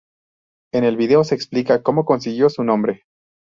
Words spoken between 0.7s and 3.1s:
En el video se explica cómo consiguió su nombre.